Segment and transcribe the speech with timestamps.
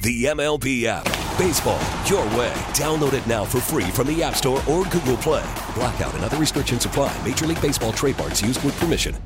[0.00, 1.04] The MLB app.
[1.36, 2.52] Baseball, your way.
[2.72, 5.44] Download it now for free from the App Store or Google Play.
[5.74, 7.16] Blackout and other restrictions apply.
[7.26, 9.16] Major League Baseball trademarks used with permission.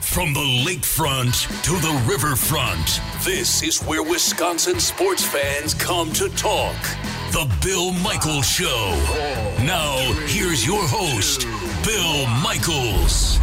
[0.00, 6.74] From the lakefront to the riverfront, this is where Wisconsin sports fans come to talk.
[7.30, 8.96] The Bill Michaels Show.
[9.64, 9.96] Now,
[10.26, 11.46] here's your host,
[11.84, 13.38] Bill Michaels.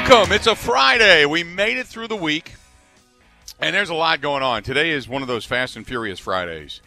[0.00, 0.32] Welcome.
[0.32, 1.26] It's a Friday.
[1.26, 2.52] We made it through the week,
[3.58, 4.62] and there's a lot going on.
[4.62, 6.80] Today is one of those fast and furious Fridays.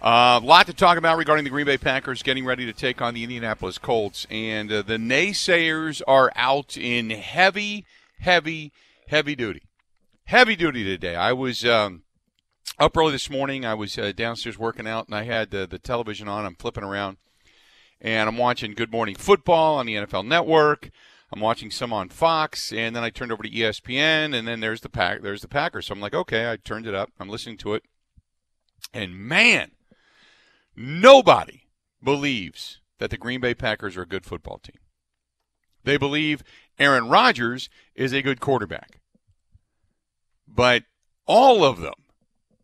[0.00, 3.02] A uh, lot to talk about regarding the Green Bay Packers getting ready to take
[3.02, 7.84] on the Indianapolis Colts, and uh, the naysayers are out in heavy,
[8.20, 8.72] heavy,
[9.08, 9.64] heavy duty.
[10.24, 11.16] Heavy duty today.
[11.16, 12.04] I was um,
[12.78, 13.66] up early this morning.
[13.66, 16.46] I was uh, downstairs working out, and I had the television on.
[16.46, 17.18] I'm flipping around,
[18.00, 20.88] and I'm watching Good Morning Football on the NFL Network.
[21.32, 24.80] I'm watching some on Fox, and then I turned over to ESPN, and then there's
[24.80, 25.86] the pack, there's the Packers.
[25.86, 27.10] So I'm like, okay, I turned it up.
[27.20, 27.84] I'm listening to it,
[28.92, 29.70] and man,
[30.74, 31.68] nobody
[32.02, 34.78] believes that the Green Bay Packers are a good football team.
[35.84, 36.42] They believe
[36.78, 39.00] Aaron Rodgers is a good quarterback,
[40.48, 40.82] but
[41.26, 41.94] all of them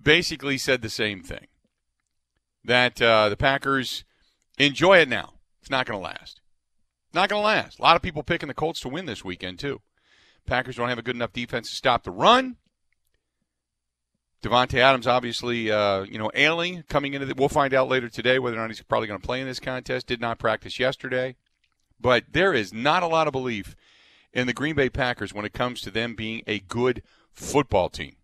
[0.02, 1.46] basically said the same thing:
[2.64, 4.04] that uh, the Packers
[4.58, 5.34] enjoy it now.
[5.60, 6.40] It's not going to last.
[7.14, 7.78] Not going to last.
[7.78, 9.80] A lot of people picking the Colts to win this weekend, too.
[10.46, 12.56] Packers don't have a good enough defense to stop the run.
[14.42, 17.34] Davante Adams, obviously, uh, you know, ailing coming into the.
[17.34, 19.58] We'll find out later today whether or not he's probably going to play in this
[19.58, 20.06] contest.
[20.06, 21.36] Did not practice yesterday.
[21.98, 23.74] But there is not a lot of belief
[24.32, 27.02] in the Green Bay Packers when it comes to them being a good
[27.32, 28.16] football team,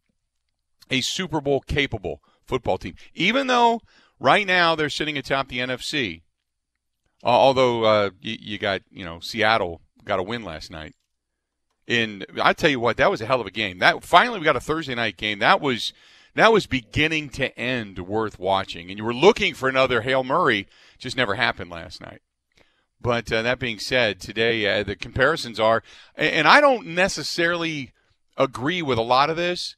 [0.91, 2.95] a Super Bowl capable football team.
[3.15, 3.81] Even though
[4.21, 6.23] right now they're sitting atop the NFC,
[7.23, 10.95] although uh, you, you, got you know Seattle got a win last night.
[11.89, 13.79] And I tell you what, that was a hell of a game.
[13.79, 15.41] That finally we got a Thursday night game.
[15.41, 15.93] That was
[16.35, 18.89] that was beginning to end worth watching.
[18.89, 20.67] And you were looking for another Hale Murray,
[20.99, 22.23] just never happened last night.
[23.01, 25.83] But uh, that being said, today uh, the comparisons are,
[26.15, 27.93] and I don't necessarily
[28.37, 29.77] agree with a lot of this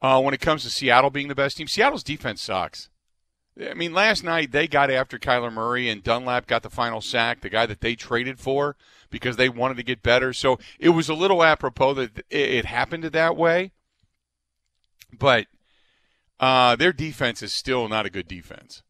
[0.00, 1.68] uh, when it comes to Seattle being the best team.
[1.68, 2.88] Seattle's defense sucks.
[3.60, 7.40] I mean, last night they got after Kyler Murray, and Dunlap got the final sack,
[7.40, 8.76] the guy that they traded for
[9.10, 10.32] because they wanted to get better.
[10.32, 13.72] So it was a little apropos that it happened that way.
[15.16, 15.46] But
[16.40, 18.82] uh, their defense is still not a good defense.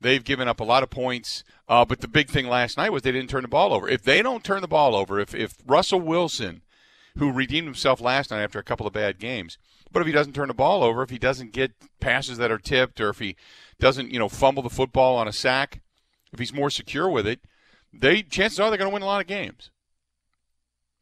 [0.00, 3.02] They've given up a lot of points, uh, but the big thing last night was
[3.02, 3.86] they didn't turn the ball over.
[3.88, 6.62] If they don't turn the ball over, if, if Russell Wilson,
[7.18, 9.58] who redeemed himself last night after a couple of bad games,
[9.92, 12.58] but if he doesn't turn the ball over, if he doesn't get passes that are
[12.58, 13.36] tipped, or if he
[13.78, 15.80] doesn't, you know, fumble the football on a sack,
[16.32, 17.40] if he's more secure with it,
[17.92, 19.70] they chances are they're going to win a lot of games.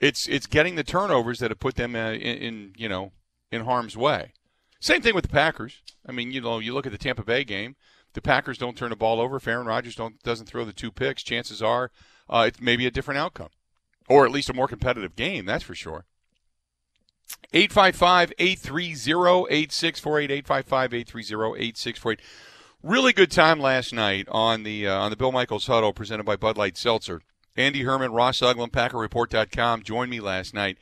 [0.00, 3.12] It's it's getting the turnovers that have put them uh, in, in you know
[3.50, 4.32] in harm's way.
[4.80, 5.82] Same thing with the Packers.
[6.06, 7.76] I mean, you know, you look at the Tampa Bay game.
[8.14, 9.36] The Packers don't turn the ball over.
[9.36, 11.90] If Aaron Rodgers don't doesn't throw the two picks, chances are
[12.30, 13.50] uh, it's maybe a different outcome,
[14.08, 15.44] or at least a more competitive game.
[15.44, 16.06] That's for sure.
[17.52, 20.30] 855 830 8648.
[20.30, 22.20] 855 830 8648.
[22.82, 26.36] Really good time last night on the uh, on the Bill Michaels Huddle presented by
[26.36, 27.22] Bud Light Seltzer.
[27.56, 30.78] Andy Herman, Ross Uglem, PackerReport.com joined me last night.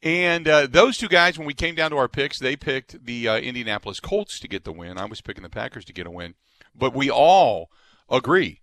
[0.00, 3.26] And uh, those two guys, when we came down to our picks, they picked the
[3.26, 4.96] uh, Indianapolis Colts to get the win.
[4.96, 6.34] I was picking the Packers to get a win.
[6.72, 7.70] But we all
[8.08, 8.60] agree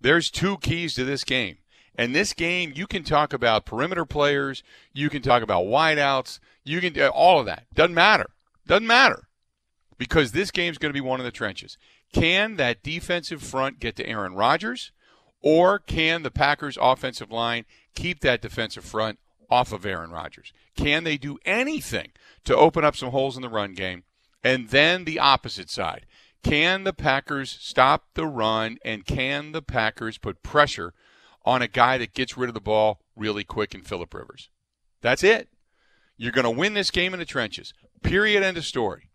[0.00, 1.58] there's two keys to this game.
[1.98, 4.62] And this game, you can talk about perimeter players,
[4.94, 7.66] you can talk about wideouts, you can uh, all of that.
[7.74, 8.30] Doesn't matter.
[8.66, 9.24] Doesn't matter
[9.98, 11.76] because this game's going to be one in the trenches.
[12.12, 14.92] Can that defensive front get to Aaron Rodgers,
[15.40, 17.64] Or can the Packers offensive line
[17.94, 19.18] keep that defensive front
[19.50, 20.52] off of Aaron Rodgers?
[20.76, 22.12] Can they do anything
[22.44, 24.04] to open up some holes in the run game?
[24.42, 26.06] And then the opposite side.
[26.42, 30.94] Can the Packers stop the run and can the Packers put pressure
[31.48, 34.50] on a guy that gets rid of the ball really quick in Philip Rivers?
[35.00, 35.48] That's it.
[36.18, 37.72] You're going to win this game in the trenches.
[38.02, 38.42] Period.
[38.42, 39.08] End of story.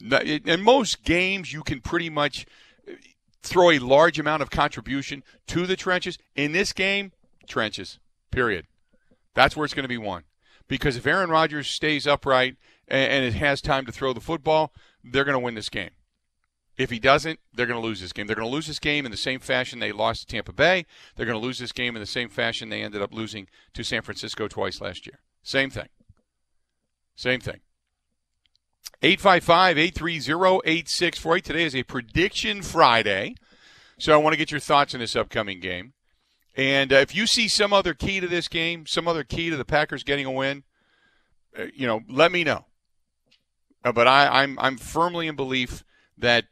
[0.00, 2.44] In most games, you can pretty much
[2.88, 2.94] uh,
[3.40, 6.18] throw a large amount of contribution to the trenches.
[6.34, 7.12] In this game,
[7.46, 8.00] trenches.
[8.32, 8.66] Period.
[9.34, 10.24] That's where it's going to be won.
[10.66, 12.56] Because if Aaron Rodgers stays upright
[12.88, 14.72] and, it has time to throw the football,
[15.04, 15.90] they're going to win this game.
[16.80, 18.26] If he doesn't, they're going to lose this game.
[18.26, 20.86] They're going to lose this game in the same fashion they lost to Tampa Bay.
[21.14, 23.84] They're going to lose this game in the same fashion they ended up losing to
[23.84, 25.18] San Francisco twice last year.
[25.42, 25.88] Same thing.
[27.14, 27.60] Same thing.
[29.02, 31.44] 855 830 8648.
[31.44, 33.34] Today is a prediction Friday.
[33.98, 35.92] So I want to get your thoughts on this upcoming game.
[36.56, 39.56] And uh, if you see some other key to this game, some other key to
[39.58, 40.64] the Packers getting a win,
[41.58, 42.64] uh, you know, let me know.
[43.84, 45.84] Uh, but I, I'm I'm firmly in belief
[46.16, 46.46] that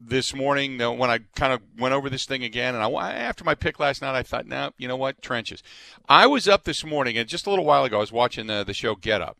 [0.00, 3.54] this morning when I kind of went over this thing again, and I after my
[3.54, 5.62] pick last night, I thought, no, you know what, trenches.
[6.08, 8.64] I was up this morning, and just a little while ago, I was watching the
[8.64, 9.36] the show Get Up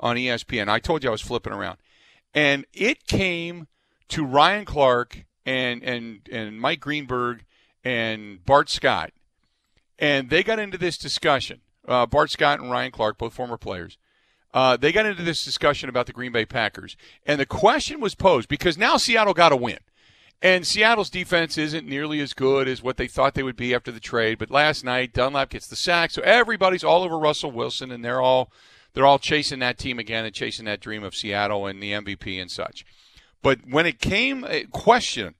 [0.00, 0.68] on ESPN.
[0.68, 1.78] I told you I was flipping around,
[2.34, 3.68] and it came
[4.08, 7.44] to Ryan Clark and and and Mike Greenberg
[7.84, 9.12] and Bart Scott,
[9.98, 11.60] and they got into this discussion.
[11.86, 13.98] Uh, Bart Scott and Ryan Clark, both former players,
[14.54, 16.96] uh, they got into this discussion about the Green Bay Packers,
[17.26, 19.78] and the question was posed because now Seattle got a win.
[20.44, 23.92] And Seattle's defense isn't nearly as good as what they thought they would be after
[23.92, 24.38] the trade.
[24.38, 28.20] But last night, Dunlap gets the sack, so everybody's all over Russell Wilson, and they're
[28.20, 28.50] all
[28.92, 32.40] they're all chasing that team again and chasing that dream of Seattle and the MVP
[32.40, 32.84] and such.
[33.40, 35.34] But when it came a question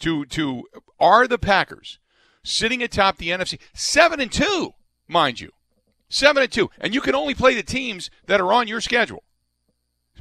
[0.00, 0.64] to to
[1.00, 1.98] are the Packers
[2.42, 4.74] sitting atop the NFC seven and two,
[5.08, 5.52] mind you,
[6.14, 9.24] Seven and two, and you can only play the teams that are on your schedule.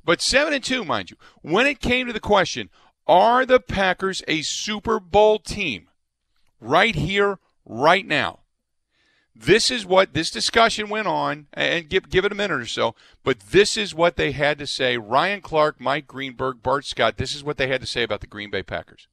[0.03, 1.17] But seven and two, mind you.
[1.43, 2.71] When it came to the question,
[3.05, 5.89] are the Packers a Super Bowl team?
[6.59, 8.39] Right here, right now.
[9.35, 12.95] This is what this discussion went on, and give give it a minute or so.
[13.23, 14.97] But this is what they had to say.
[14.97, 17.17] Ryan Clark, Mike Greenberg, Bart Scott.
[17.17, 19.07] This is what they had to say about the Green Bay Packers.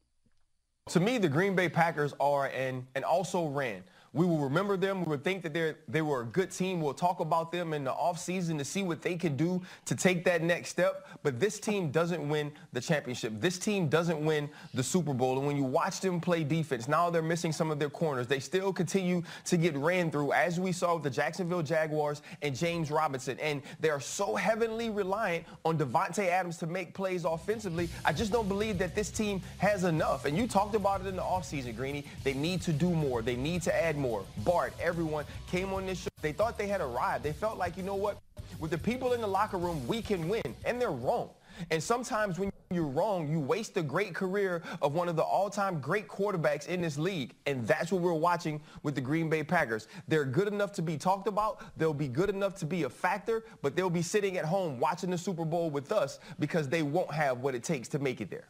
[0.88, 5.04] To me, the Green Bay Packers are and and also ran we will remember them.
[5.04, 6.80] We will think that they they were a good team.
[6.80, 10.24] We'll talk about them in the offseason to see what they can do to take
[10.24, 11.06] that next step.
[11.22, 13.34] But this team doesn't win the championship.
[13.40, 15.38] This team doesn't win the Super Bowl.
[15.38, 18.26] And when you watch them play defense, now they're missing some of their corners.
[18.26, 22.56] They still continue to get ran through, as we saw with the Jacksonville Jaguars and
[22.56, 23.38] James Robinson.
[23.38, 27.88] And they are so heavily reliant on Davante Adams to make plays offensively.
[28.04, 30.24] I just don't believe that this team has enough.
[30.24, 32.04] And you talked about it in the offseason, Greeny.
[32.24, 33.22] They need to do more.
[33.22, 34.24] They need to add more.
[34.38, 36.08] Bart, everyone came on this show.
[36.22, 37.24] They thought they had arrived.
[37.24, 38.18] They felt like, you know what?
[38.58, 40.42] With the people in the locker room, we can win.
[40.64, 41.30] And they're wrong.
[41.70, 45.80] And sometimes when you're wrong, you waste a great career of one of the all-time
[45.80, 47.34] great quarterbacks in this league.
[47.46, 49.88] And that's what we're watching with the Green Bay Packers.
[50.08, 51.62] They're good enough to be talked about.
[51.76, 55.10] They'll be good enough to be a factor, but they'll be sitting at home watching
[55.10, 58.30] the Super Bowl with us because they won't have what it takes to make it
[58.30, 58.48] there.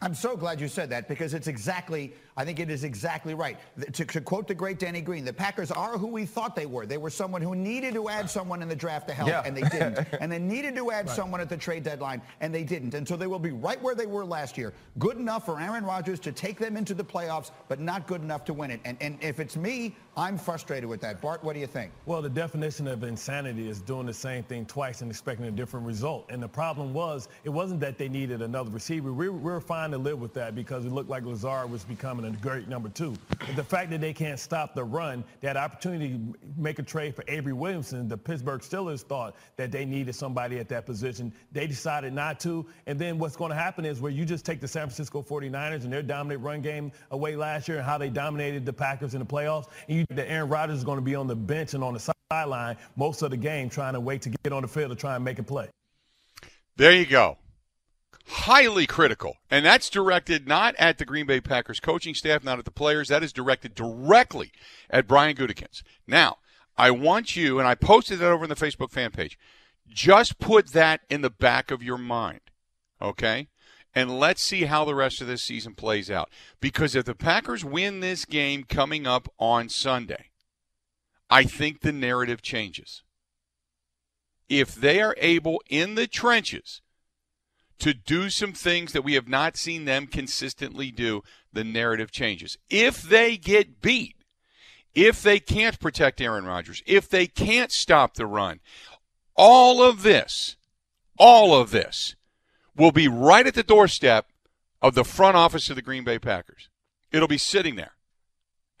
[0.00, 3.58] I'm so glad you said that because it's exactly, I think it is exactly right.
[3.92, 6.86] To, to, quote the great Denny Green, the Packers are who we thought they were.
[6.86, 9.42] They were someone who needed to add someone in the draft to help, yeah.
[9.44, 10.06] and they didn't.
[10.20, 11.16] and they needed to add right.
[11.16, 12.94] someone at the trade deadline, and they didn't.
[12.94, 14.72] And so they will be right where they were last year.
[15.00, 18.44] Good enough for Aaron Rodgers to take them into the playoffs, but not good enough
[18.44, 18.80] to win it.
[18.84, 21.20] And, and if it's me, I'm frustrated with that.
[21.20, 21.92] Bart, what do you think?
[22.06, 25.86] Well, the definition of insanity is doing the same thing twice and expecting a different
[25.86, 26.26] result.
[26.28, 29.12] And the problem was, it wasn't that they needed another receiver.
[29.12, 32.30] We, we were to live with that because it looked like Lazard was becoming a
[32.36, 33.14] great number two.
[33.28, 37.14] But the fact that they can't stop the run, that opportunity to make a trade
[37.14, 41.32] for Avery Williamson, the Pittsburgh Steelers thought that they needed somebody at that position.
[41.52, 42.66] They decided not to.
[42.86, 45.84] And then what's going to happen is where you just take the San Francisco 49ers
[45.84, 49.20] and their dominant run game away last year and how they dominated the Packers in
[49.20, 49.66] the playoffs.
[49.88, 52.12] And you that Aaron Rodgers is going to be on the bench and on the
[52.30, 55.16] sideline most of the game trying to wait to get on the field to try
[55.16, 55.68] and make a play.
[56.76, 57.38] There you go
[58.48, 59.36] highly critical.
[59.50, 63.08] And that's directed not at the Green Bay Packers coaching staff, not at the players.
[63.08, 64.52] That is directed directly
[64.88, 65.82] at Brian Gutekunst.
[66.06, 66.38] Now,
[66.76, 69.38] I want you, and I posted that over in the Facebook fan page,
[69.86, 72.40] just put that in the back of your mind,
[73.02, 73.48] okay?
[73.94, 76.30] And let's see how the rest of this season plays out.
[76.58, 80.30] Because if the Packers win this game coming up on Sunday,
[81.28, 83.02] I think the narrative changes.
[84.48, 86.80] If they are able in the trenches
[87.78, 92.58] to do some things that we have not seen them consistently do, the narrative changes.
[92.68, 94.16] If they get beat,
[94.94, 98.60] if they can't protect Aaron Rodgers, if they can't stop the run,
[99.36, 100.56] all of this,
[101.18, 102.16] all of this
[102.76, 104.26] will be right at the doorstep
[104.82, 106.68] of the front office of the Green Bay Packers.
[107.12, 107.92] It'll be sitting there.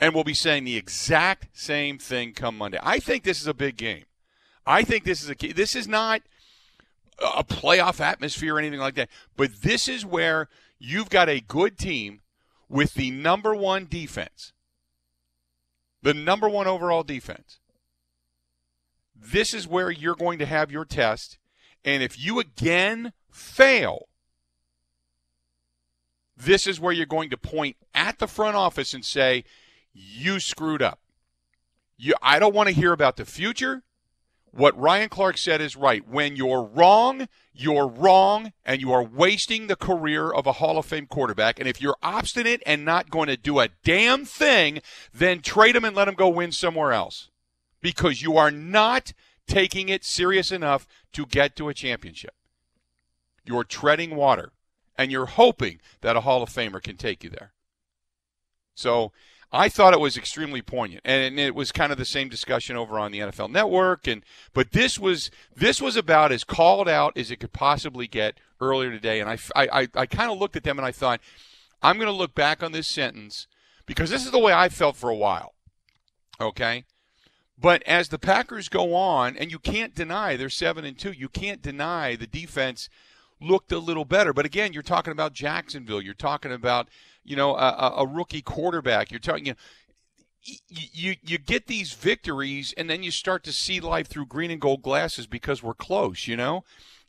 [0.00, 2.78] And we'll be saying the exact same thing come Monday.
[2.82, 4.04] I think this is a big game.
[4.64, 5.52] I think this is a key.
[5.52, 6.22] This is not
[7.20, 9.08] a playoff atmosphere or anything like that.
[9.36, 10.48] But this is where
[10.78, 12.20] you've got a good team
[12.68, 14.52] with the number one defense,
[16.02, 17.58] the number one overall defense.
[19.14, 21.38] This is where you're going to have your test.
[21.84, 24.08] And if you again fail,
[26.36, 29.44] this is where you're going to point at the front office and say,
[29.92, 31.00] you screwed up.
[31.96, 33.82] You, I don't want to hear about the future
[34.58, 36.06] what Ryan Clark said is right.
[36.06, 40.86] When you're wrong, you're wrong, and you are wasting the career of a Hall of
[40.86, 41.60] Fame quarterback.
[41.60, 44.80] And if you're obstinate and not going to do a damn thing,
[45.14, 47.30] then trade him and let him go win somewhere else.
[47.80, 49.12] Because you are not
[49.46, 52.34] taking it serious enough to get to a championship.
[53.44, 54.50] You're treading water,
[54.96, 57.52] and you're hoping that a Hall of Famer can take you there.
[58.74, 59.12] So
[59.50, 62.98] I thought it was extremely poignant, and it was kind of the same discussion over
[62.98, 64.06] on the NFL Network.
[64.06, 68.38] And but this was this was about as called out as it could possibly get
[68.60, 69.20] earlier today.
[69.20, 71.20] And I I, I kind of looked at them and I thought,
[71.82, 73.46] I'm going to look back on this sentence
[73.86, 75.54] because this is the way I felt for a while.
[76.40, 76.84] Okay.
[77.60, 81.28] But as the Packers go on, and you can't deny they're seven and two, you
[81.28, 82.88] can't deny the defense
[83.40, 84.32] looked a little better.
[84.32, 86.00] But again, you're talking about Jacksonville.
[86.02, 86.88] You're talking about
[87.28, 89.10] you know, a, a rookie quarterback.
[89.10, 89.54] You're talking,
[90.42, 94.50] you, you you get these victories, and then you start to see life through green
[94.50, 96.64] and gold glasses because we're close, you know.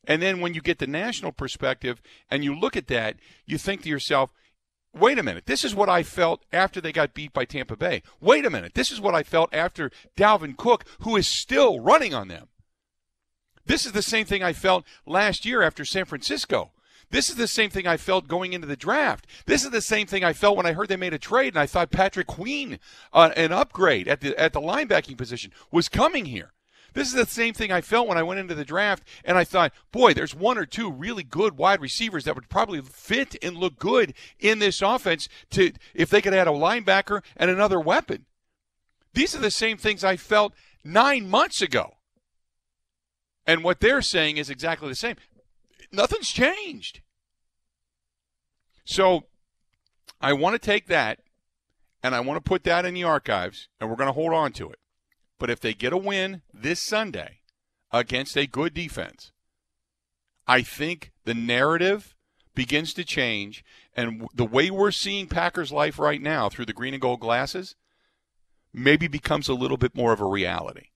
[0.06, 3.84] And then when you get the national perspective and you look at that, you think
[3.84, 4.32] to yourself,
[4.94, 8.02] wait a minute, this is what I felt after they got beat by Tampa Bay.
[8.20, 12.14] Wait a minute, this is what I felt after Dalvin Cook, who is still running
[12.14, 12.48] on them.
[13.66, 16.72] This is the same thing I felt last year after San Francisco.
[17.12, 19.26] This is the same thing I felt going into the draft.
[19.46, 21.60] This is the same thing I felt when I heard they made a trade and
[21.60, 22.80] I thought Patrick Queen,
[23.12, 26.54] uh, an upgrade at the at the linebacking position, was coming here.
[26.94, 29.44] This is the same thing I felt when I went into the draft and I
[29.44, 33.58] thought, boy, there's one or two really good wide receivers that would probably fit and
[33.58, 38.26] look good in this offense to if they could add a linebacker and another weapon.
[39.14, 41.96] These are the same things I felt 9 months ago.
[43.46, 45.16] And what they're saying is exactly the same
[45.92, 47.02] nothing's changed.
[48.86, 49.26] So
[50.22, 51.20] I want to take that
[52.02, 54.52] and I want to put that in the archives and we're going to hold on
[54.54, 54.80] to it.
[55.38, 57.40] But if they get a win this Sunday
[57.92, 59.32] against a good defense,
[60.48, 62.16] I think the narrative
[62.56, 63.64] begins to change
[63.96, 67.76] and the way we're seeing Packers life right now through the green and gold glasses
[68.74, 70.88] maybe becomes a little bit more of a reality.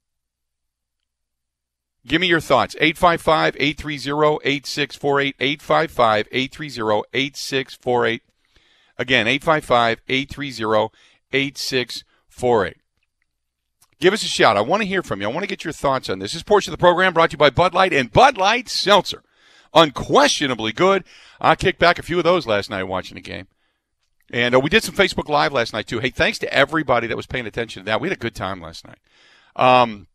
[2.05, 2.75] Give me your thoughts.
[2.79, 5.35] 855 830 8648.
[5.39, 8.23] 855 830 8648.
[8.97, 10.89] Again, 855 830
[11.31, 12.77] 8648.
[13.99, 14.57] Give us a shout.
[14.57, 15.29] I want to hear from you.
[15.29, 16.33] I want to get your thoughts on this.
[16.33, 19.23] This portion of the program brought to you by Bud Light and Bud Light Seltzer.
[19.73, 21.05] Unquestionably good.
[21.39, 23.47] I kicked back a few of those last night watching the game.
[24.29, 25.99] And uh, we did some Facebook Live last night, too.
[25.99, 28.01] Hey, thanks to everybody that was paying attention to that.
[28.01, 28.99] We had a good time last night.
[29.55, 30.07] Um,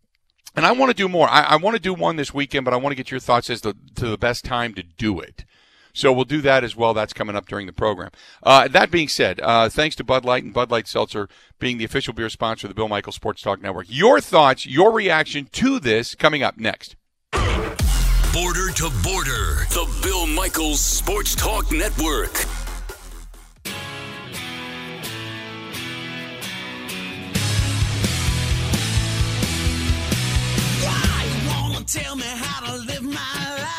[0.57, 1.29] and I want to do more.
[1.29, 3.51] I, I want to do one this weekend, but I want to get your thoughts
[3.51, 5.45] as to, to the best time to do it.
[5.93, 6.95] So we'll do that as well.
[6.95, 8.11] That's coming up during the program.
[8.43, 11.29] Uh, that being said, uh, thanks to Bud Light and Bud Light Seltzer
[11.59, 13.87] being the official beer sponsor of the Bill Michael Sports Talk Network.
[13.89, 16.95] Your thoughts, your reaction to this coming up next.
[17.33, 22.58] Border to border, the Bill Michaels Sports Talk Network.
[31.89, 33.73] Tell me how to live my life.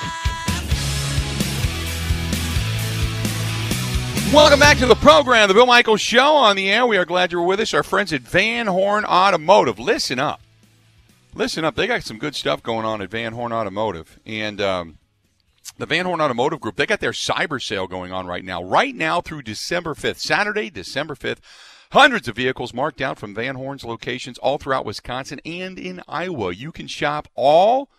[4.34, 6.88] Welcome back to the program, the Bill Michaels Show on the air.
[6.88, 7.72] We are glad you're with us.
[7.74, 9.78] Our friends at Van Horn Automotive.
[9.78, 10.42] Listen up.
[11.36, 11.76] Listen up.
[11.76, 14.20] They got some good stuff going on at Van Horn Automotive.
[14.26, 14.98] And um,
[15.78, 18.64] the Van Horn Automotive Group, they got their cyber sale going on right now.
[18.64, 21.40] Right now through December 5th, Saturday, December 5th.
[21.92, 26.54] Hundreds of vehicles marked out from Van Horn's locations all throughout Wisconsin and in Iowa.
[26.54, 27.90] You can shop all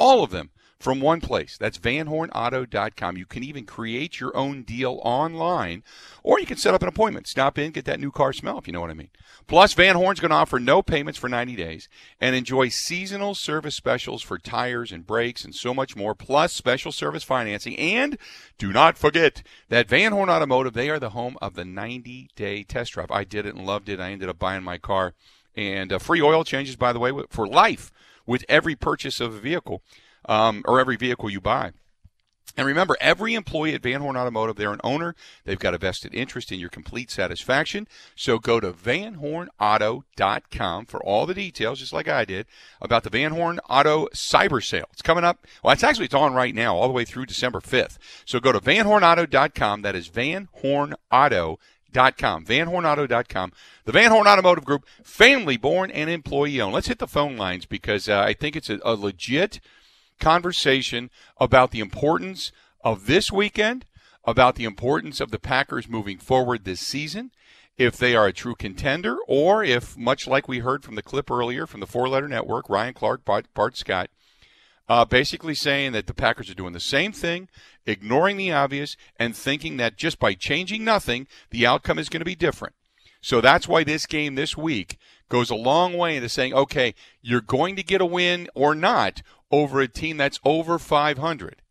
[0.00, 1.58] all of them from one place.
[1.58, 3.16] That's vanhornauto.com.
[3.18, 5.82] You can even create your own deal online,
[6.22, 7.28] or you can set up an appointment.
[7.28, 9.10] Stop in, get that new car smell, if you know what I mean.
[9.46, 11.88] Plus, Van Horn's going to offer no payments for 90 days
[12.20, 16.92] and enjoy seasonal service specials for tires and brakes and so much more, plus special
[16.92, 17.76] service financing.
[17.76, 18.16] And
[18.58, 22.62] do not forget that Van Horn Automotive, they are the home of the 90 day
[22.62, 23.10] test drive.
[23.10, 24.00] I did it and loved it.
[24.00, 25.12] I ended up buying my car.
[25.56, 27.92] And uh, free oil changes, by the way, for life
[28.30, 29.82] with every purchase of a vehicle
[30.26, 31.72] um, or every vehicle you buy.
[32.56, 35.16] And remember, every employee at Van Horn Automotive, they're an owner.
[35.44, 37.88] They've got a vested interest in your complete satisfaction.
[38.14, 42.46] So go to vanhornauto.com for all the details, just like I did,
[42.80, 44.86] about the Van Horn Auto Cyber Sale.
[44.92, 45.44] It's coming up.
[45.64, 47.98] Well, it's actually it's on right now, all the way through December 5th.
[48.24, 49.82] So go to vanhornauto.com.
[49.82, 51.58] That is vanhornauto.com
[51.92, 52.44] com.
[52.44, 53.52] VanHornAuto.com.
[53.84, 56.74] The Van Horn Automotive Group, family born and employee owned.
[56.74, 59.60] Let's hit the phone lines because uh, I think it's a, a legit
[60.18, 63.86] conversation about the importance of this weekend,
[64.24, 67.30] about the importance of the Packers moving forward this season,
[67.76, 71.30] if they are a true contender, or if, much like we heard from the clip
[71.30, 74.10] earlier from the Four Letter Network, Ryan Clark, Bart, Bart Scott,
[74.90, 77.48] uh, basically saying that the Packers are doing the same thing,
[77.86, 82.24] ignoring the obvious, and thinking that just by changing nothing, the outcome is going to
[82.24, 82.74] be different.
[83.22, 87.40] So that's why this game this week goes a long way into saying, okay, you're
[87.40, 91.62] going to get a win or not over a team that's over 500.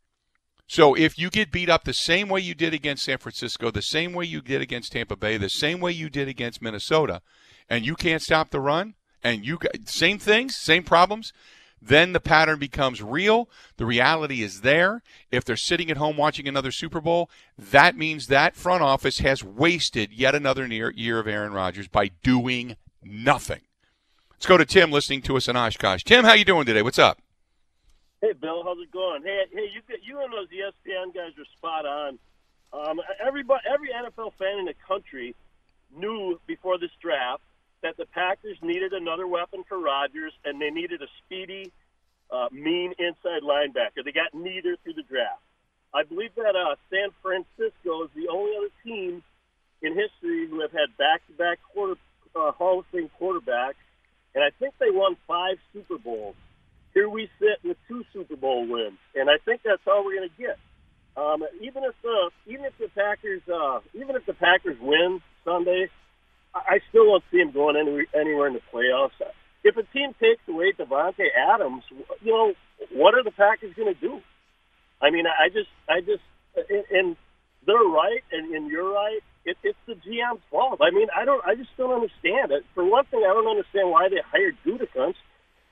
[0.65, 3.81] So if you get beat up the same way you did against San Francisco, the
[3.81, 7.21] same way you did against Tampa Bay, the same way you did against Minnesota,
[7.67, 11.33] and you can't stop the run, and you got, same things, same problems,
[11.81, 13.49] then the pattern becomes real.
[13.77, 15.01] The reality is there.
[15.31, 19.43] If they're sitting at home watching another Super Bowl, that means that front office has
[19.43, 23.61] wasted yet another year of Aaron Rodgers by doing nothing.
[24.31, 26.03] Let's go to Tim listening to us in Oshkosh.
[26.03, 26.81] Tim, how you doing today?
[26.81, 27.19] What's up?
[28.21, 29.23] Hey, Bill, how's it going?
[29.23, 32.19] Hey, hey, you you and those ESPN guys are spot on.
[32.71, 35.35] Um, everybody, every NFL fan in the country
[35.95, 37.41] knew before this draft
[37.83, 41.71] that the Packers needed another weapon for Rodgers, and they needed a speedy,
[42.31, 44.03] uh, mean inside linebacker.
[44.03, 45.41] They got neither through the draft.
[45.93, 49.23] I believe that uh, San Francisco is the only other team
[49.81, 51.95] in history who have had back-to-back quarter
[52.35, 53.81] uh, Hall of Fame quarterbacks,
[54.35, 56.35] and I think they won five Super Bowls.
[56.93, 60.29] Here we sit with two Super Bowl wins, and I think that's all we're going
[60.29, 60.57] to get.
[61.17, 65.89] Um, even if the even if the Packers uh, even if the Packers win Sunday,
[66.53, 69.17] I still don't see him going any, anywhere in the playoffs.
[69.63, 71.83] If a team takes away Davante Adams,
[72.21, 72.53] you know
[72.91, 74.21] what are the Packers going to do?
[75.01, 76.23] I mean, I just, I just,
[76.69, 77.15] and, and
[77.65, 79.19] they're right, and, and you're right.
[79.45, 80.79] It, it's the GM's fault.
[80.81, 82.63] I mean, I don't, I just don't understand it.
[82.73, 85.15] For one thing, I don't understand why they hired Gutekunst.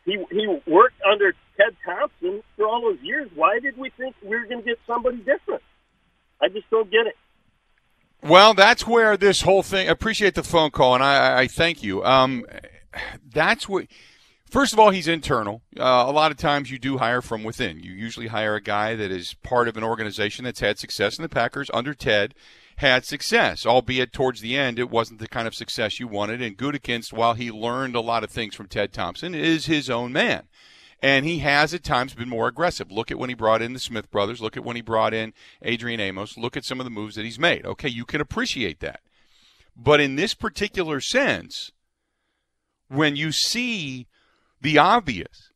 [0.05, 3.29] He he worked under Ted Thompson for all those years.
[3.35, 5.63] Why did we think we were going to get somebody different?
[6.41, 7.15] I just don't get it.
[8.27, 9.87] Well, that's where this whole thing.
[9.87, 12.03] I appreciate the phone call, and I, I thank you.
[12.03, 12.45] Um,
[13.25, 13.87] that's what.
[14.49, 15.61] First of all, he's internal.
[15.77, 17.79] Uh, a lot of times you do hire from within.
[17.79, 21.23] You usually hire a guy that is part of an organization that's had success, and
[21.25, 22.33] the Packers under Ted
[22.77, 26.41] had success, albeit towards the end it wasn't the kind of success you wanted.
[26.41, 30.13] And Gutekunst, while he learned a lot of things from Ted Thompson, is his own
[30.13, 30.47] man
[31.01, 32.91] and he has at times been more aggressive.
[32.91, 34.41] Look at when he brought in the Smith brothers.
[34.41, 36.37] Look at when he brought in Adrian Amos.
[36.37, 37.65] Look at some of the moves that he's made.
[37.65, 39.01] Okay, you can appreciate that.
[39.75, 41.71] But in this particular sense,
[42.87, 44.07] when you see
[44.59, 45.51] the obvious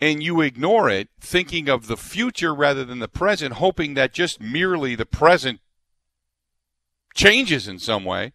[0.00, 4.40] and you ignore it, thinking of the future rather than the present, hoping that just
[4.40, 5.60] merely the present
[7.14, 8.32] changes in some way,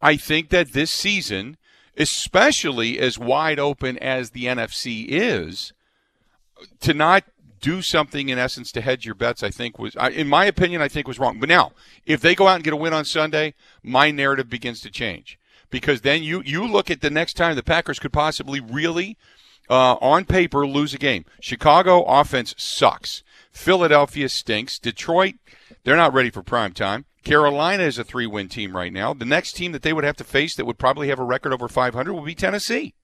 [0.00, 1.56] I think that this season
[1.96, 5.72] especially as wide open as the NFC is,
[6.80, 7.24] to not
[7.60, 10.88] do something in essence to hedge your bets, I think was, in my opinion, I
[10.88, 11.40] think was wrong.
[11.40, 11.72] But now,
[12.04, 15.38] if they go out and get a win on Sunday, my narrative begins to change
[15.70, 19.16] because then you you look at the next time the Packers could possibly really,
[19.70, 21.24] uh, on paper, lose a game.
[21.40, 23.22] Chicago offense sucks.
[23.50, 24.78] Philadelphia stinks.
[24.78, 25.34] Detroit,
[25.84, 27.06] they're not ready for prime time.
[27.24, 29.14] Carolina is a three win team right now.
[29.14, 31.52] The next team that they would have to face that would probably have a record
[31.52, 32.94] over 500 would be Tennessee.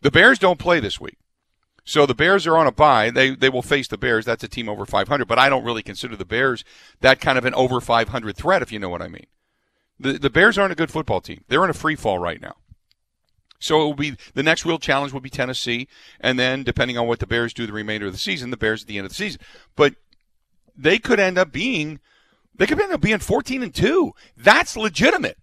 [0.00, 1.18] The Bears don't play this week.
[1.84, 3.10] So the Bears are on a bye.
[3.10, 4.26] They they will face the Bears.
[4.26, 6.62] That's a team over 500, but I don't really consider the Bears
[7.00, 9.26] that kind of an over 500 threat if you know what I mean.
[9.98, 11.44] The the Bears aren't a good football team.
[11.48, 12.56] They're in a free fall right now.
[13.58, 15.88] So it will be the next real challenge will be Tennessee,
[16.20, 18.82] and then depending on what the Bears do the remainder of the season, the Bears
[18.82, 19.40] at the end of the season.
[19.74, 19.94] But
[20.78, 22.00] they could end up being
[22.54, 24.12] they could end up being 14 and 2.
[24.36, 25.38] That's legitimate.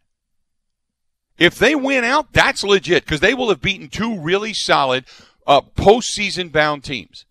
[1.37, 5.05] If they win out, that's legit because they will have beaten two really solid
[5.47, 7.25] uh, postseason bound teams.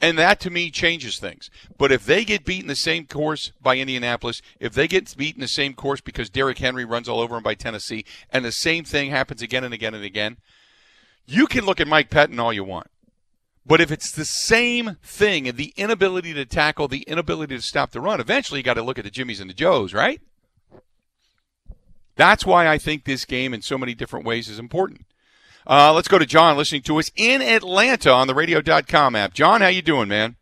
[0.00, 1.50] And that to me changes things.
[1.78, 5.48] But if they get beaten the same course by Indianapolis, if they get beaten the
[5.48, 9.10] same course because Derrick Henry runs all over them by Tennessee, and the same thing
[9.10, 10.36] happens again and again and again,
[11.26, 12.88] you can look at Mike Pettine all you want.
[13.66, 18.00] But if it's the same thing, the inability to tackle, the inability to stop the
[18.00, 20.20] run, eventually you got to look at the Jimmies and the Joes, right?
[22.16, 25.06] That's why I think this game in so many different ways is important.
[25.66, 29.32] Uh, let's go to John listening to us in Atlanta on the radio.com app.
[29.32, 30.36] John, how you doing, man?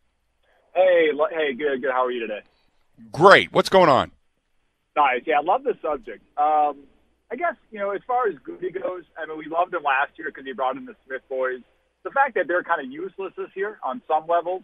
[0.75, 1.93] Hey, hey, good, good.
[1.93, 2.41] How are you today?
[3.13, 3.53] Great.
[3.53, 4.11] What's going on?
[4.97, 5.23] Nice.
[5.25, 6.23] Yeah, I love the subject.
[6.37, 6.79] Um,
[7.31, 10.19] I guess, you know, as far as Goody goes, I mean, we loved him last
[10.19, 11.61] year because he brought in the Smith boys.
[12.05, 14.62] The fact that they're kind of useless this year on some levels,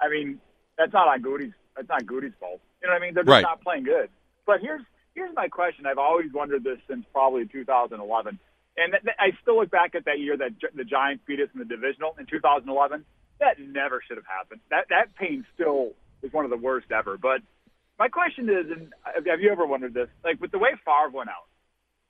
[0.00, 0.40] I mean,
[0.76, 1.52] that's not on Goody's.
[1.76, 2.60] That's not Goody's fault.
[2.82, 3.14] You know what I mean?
[3.14, 3.42] They're just right.
[3.42, 4.10] not playing good.
[4.46, 4.82] But here's
[5.14, 5.86] here's my question.
[5.86, 8.38] I've always wondered this since probably 2011.
[8.76, 11.40] And th- th- I still look back at that year that G- the Giants beat
[11.40, 13.04] us in the divisional in 2011.
[13.40, 14.60] That never should have happened.
[14.70, 15.92] That that pain still
[16.22, 17.16] is one of the worst ever.
[17.16, 17.40] But
[17.98, 18.92] my question is, and
[19.26, 20.08] have you ever wondered this?
[20.24, 21.46] Like with the way Favre went out,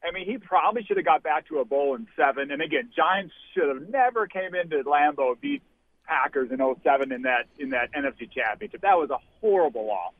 [0.06, 2.50] I mean, he probably should have got back to a bowl in seven.
[2.50, 5.62] And again, Giants should have never came into Lambeau beat
[6.06, 8.82] Packers in 07 in that in that NFC Championship.
[8.82, 10.12] That was a horrible loss.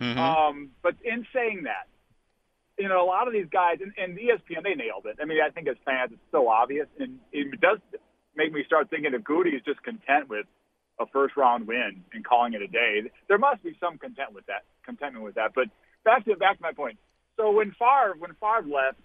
[0.00, 0.18] Mm-hmm.
[0.18, 1.88] Um, but in saying that,
[2.78, 5.16] you know, a lot of these guys, and, and ESPN, they nailed it.
[5.20, 7.78] I mean, I think as fans, it's so obvious, and it does
[8.34, 10.46] make me start thinking if Goody is just content with
[10.98, 14.46] a first round win and calling it a day, there must be some content with
[14.46, 15.52] that, contentment with that.
[15.54, 15.68] But
[16.04, 16.98] back to back to my point.
[17.36, 18.98] So when Favre when Favre left,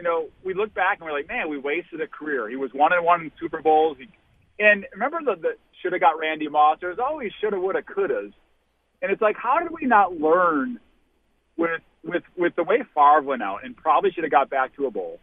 [0.00, 2.48] you know, we look back and we're like, man, we wasted a career.
[2.48, 3.98] He was one and one in Super Bowls.
[4.00, 4.08] He,
[4.58, 5.48] and remember the, the
[5.82, 6.78] should have got Randy Moss.
[6.80, 8.32] There's always shoulda, woulda, couldas.
[9.02, 10.80] And it's like, how did we not learn
[11.58, 14.86] with with with the way Favre went out and probably should have got back to
[14.86, 15.20] a bowl?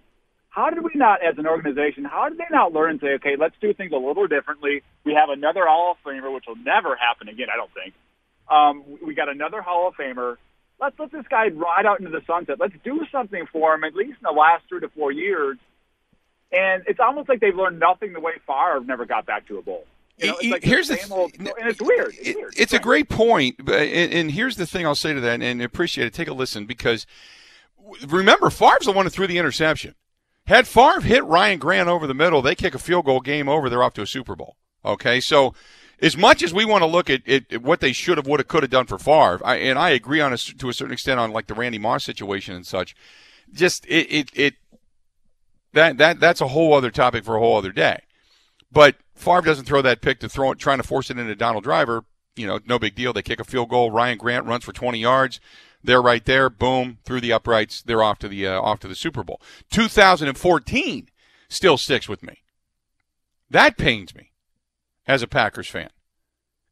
[0.50, 3.36] How did we not, as an organization, how did they not learn and say, okay,
[3.38, 4.84] let's do things a little differently?
[5.06, 7.94] We have another Hall of Famer, which will never happen again, I don't think.
[8.50, 10.38] Um, we got another Hall of Famer.
[10.80, 12.60] Let's let this guy ride out into the sunset.
[12.60, 15.58] Let's do something for him, at least in the last three to four years.
[16.52, 19.62] And it's almost like they've learned nothing the way Favre never got back to a
[19.62, 19.86] bowl.
[20.18, 22.16] You know, it's like here's the the same old, and it's weird.
[22.18, 22.54] It's, it, weird.
[22.58, 26.13] it's a great and, and, here's the thing I'll say to that, and appreciate it.
[26.13, 27.06] Take a listen because
[28.08, 29.94] remember, Favre's the one who threw the interception.
[30.48, 33.70] Had Favre hit Ryan Grant over the middle, they kick a field goal, game over.
[33.70, 34.56] They're off to a Super Bowl.
[34.84, 35.54] Okay, so
[36.02, 38.40] as much as we want to look at, at, at what they should have, would
[38.40, 40.94] have, could have done for Favre, I, and I agree on a, to a certain
[40.94, 42.96] extent on like the Randy Moss situation and such.
[43.52, 44.54] Just it, it, it
[45.74, 48.02] that that that's a whole other topic for a whole other day.
[48.72, 51.64] But Favre doesn't throw that pick to throw it, trying to force it into Donald
[51.64, 52.04] Driver.
[52.36, 53.14] You know, no big deal.
[53.14, 53.90] They kick a field goal.
[53.90, 55.40] Ryan Grant runs for 20 yards.
[55.84, 56.50] They're right there.
[56.50, 57.82] Boom, through the uprights.
[57.82, 59.42] They're off to the uh, off to the Super Bowl.
[59.72, 61.10] 2014
[61.50, 62.44] still sticks with me.
[63.50, 64.32] That pains me
[65.08, 65.89] as a Packers fan.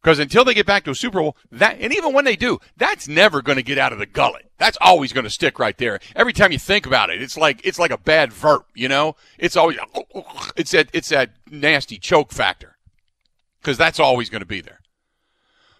[0.06, 2.60] Because until they get back to a Super Bowl, that and even when they do,
[2.78, 4.52] that's never going to get out of the gullet.
[4.60, 6.00] That's always going to stick right there.
[6.15, 9.15] Every time you think about it, it's like it's like a bad verb, you know.
[9.39, 9.78] It's always
[10.56, 12.78] it's that it's that nasty choke factor.
[13.60, 14.82] Because that's always going to be there.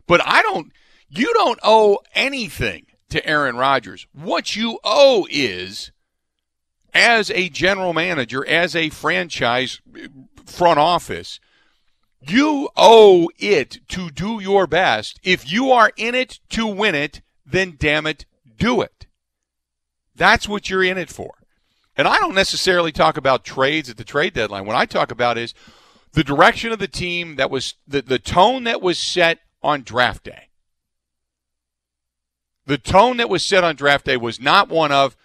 [0.08, 0.72] But I don't.
[1.08, 4.08] You don't owe anything to Aaron Rodgers.
[4.12, 5.92] What you owe is,
[6.96, 9.82] as a general manager, as a franchise
[10.48, 11.40] front office
[12.32, 15.20] you owe it to do your best.
[15.24, 18.26] If you are in it to win it, then damn it,
[18.58, 19.08] do it.
[20.16, 21.34] That's what you're in it for.
[21.98, 24.66] And I don't necessarily talk about trades at the trade deadline.
[24.66, 25.54] What I talk about is
[26.14, 30.24] the direction of the team that was the, the tone that was set on draft
[30.24, 30.50] day.
[32.66, 35.16] The tone that was set on draft day was not one of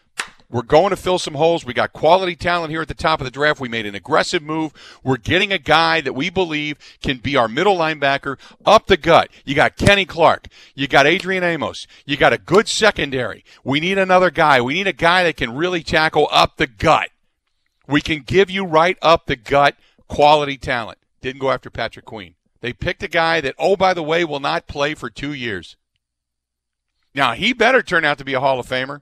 [0.50, 1.64] we're going to fill some holes.
[1.64, 3.60] We got quality talent here at the top of the draft.
[3.60, 4.72] We made an aggressive move.
[5.04, 8.36] We're getting a guy that we believe can be our middle linebacker
[8.66, 9.30] up the gut.
[9.44, 10.48] You got Kenny Clark.
[10.74, 11.86] You got Adrian Amos.
[12.04, 13.44] You got a good secondary.
[13.62, 14.60] We need another guy.
[14.60, 17.10] We need a guy that can really tackle up the gut.
[17.86, 19.76] We can give you right up the gut
[20.08, 20.98] quality talent.
[21.20, 22.34] Didn't go after Patrick Queen.
[22.60, 25.76] They picked a guy that, oh, by the way, will not play for two years.
[27.14, 29.00] Now, he better turn out to be a Hall of Famer.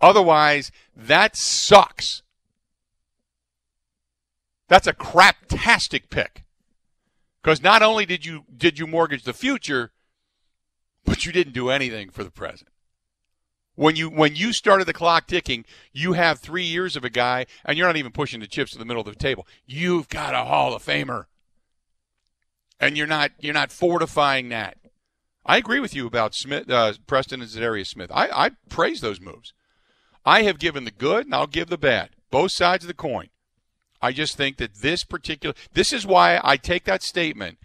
[0.00, 2.22] Otherwise, that sucks.
[4.68, 6.44] That's a craptastic pick.
[7.42, 9.92] Because not only did you did you mortgage the future,
[11.04, 12.70] but you didn't do anything for the present.
[13.74, 17.46] When you when you started the clock ticking, you have three years of a guy,
[17.64, 19.46] and you're not even pushing the chips to the middle of the table.
[19.66, 21.26] You've got a Hall of Famer,
[22.80, 24.78] and you're not you're not fortifying that.
[25.44, 28.10] I agree with you about Smith, uh, Preston and Za'Darius Smith.
[28.14, 29.52] I, I praise those moves.
[30.24, 32.10] I have given the good and I'll give the bad.
[32.30, 33.28] both sides of the coin.
[34.02, 37.58] I just think that this particular this is why I take that statement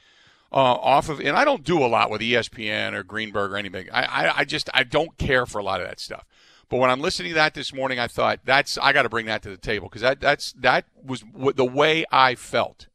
[0.52, 3.88] uh, off of, and I don't do a lot with ESPN or Greenberg or anything.
[3.92, 6.26] I, I, I just I don't care for a lot of that stuff.
[6.70, 9.26] But when I'm listening to that this morning, I thought that's I got to bring
[9.26, 11.24] that to the table because that that's that was
[11.56, 12.88] the way I felt.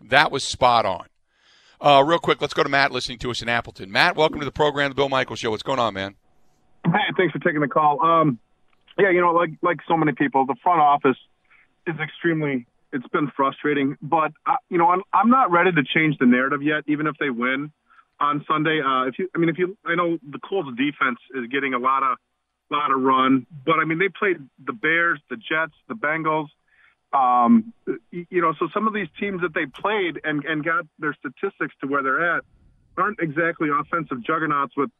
[0.00, 1.06] That was spot on.
[1.80, 3.90] Uh, real quick, let's go to Matt listening to us in Appleton.
[3.92, 5.50] Matt, welcome to the program, the Bill Michael Show.
[5.50, 6.14] What's going on, man?
[6.84, 8.00] Hey, thanks for taking the call.
[8.02, 8.38] Um,
[8.98, 11.18] yeah, you know, like like so many people, the front office
[11.86, 12.66] is extremely.
[12.92, 16.62] It's been frustrating, but uh, you know, I'm I'm not ready to change the narrative
[16.62, 17.72] yet, even if they win
[18.20, 18.80] on Sunday.
[18.80, 21.78] Uh, if you, I mean, if you, I know the Colts defense is getting a
[21.78, 22.18] lot of
[22.70, 23.46] lot of run.
[23.64, 26.48] But I mean, they played the Bears, the Jets, the Bengals.
[27.12, 27.72] Um,
[28.10, 31.74] you know, so some of these teams that they played and and got their statistics
[31.80, 32.44] to where they're at
[32.96, 34.90] aren't exactly offensive juggernauts with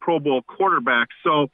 [0.00, 1.14] Pro Bowl quarterbacks.
[1.24, 1.48] So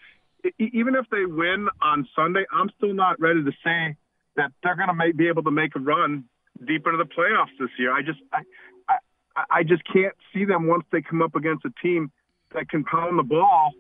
[0.59, 3.97] even if they win on Sunday, I'm still not ready to say
[4.37, 6.25] that they're going to be able to make a run
[6.67, 7.93] deep into the playoffs this year.
[7.93, 8.43] I just I,
[8.89, 12.11] I I just can't see them once they come up against a team
[12.55, 13.73] that can pound the ball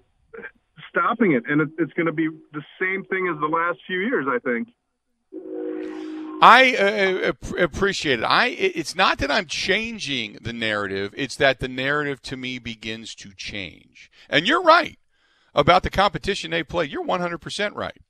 [0.88, 4.00] stopping it, and it, it's going to be the same thing as the last few
[4.00, 4.26] years.
[4.28, 4.68] I think.
[6.44, 8.24] I uh, uh appreciate it.
[8.24, 13.14] I it's not that I'm changing the narrative; it's that the narrative to me begins
[13.16, 14.10] to change.
[14.28, 14.98] And you're right
[15.54, 16.86] about the competition they play.
[16.86, 18.00] You're 100% right.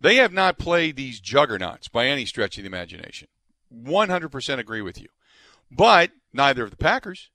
[0.00, 3.28] They have not played these juggernauts by any stretch of the imagination.
[3.72, 5.08] 100% agree with you.
[5.70, 7.30] But neither of the Packers.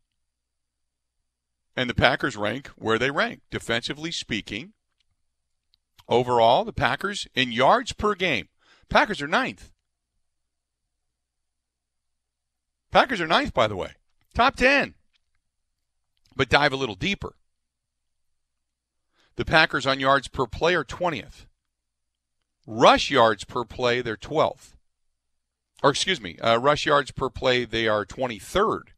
[1.76, 4.74] And the Packers rank where they rank, defensively speaking.
[6.10, 8.50] Overall, the Packers in yards per game.
[8.90, 9.72] Packers are ninth.
[12.92, 13.94] Packers are ninth, by the way.
[14.34, 14.96] Top 10.
[16.36, 17.36] But dive a little deeper.
[19.38, 21.46] The Packers on yards per play are 20th.
[22.66, 24.74] Rush yards per play, they're 12th.
[25.84, 28.90] Or excuse me, uh, rush yards per play, they are 23rd.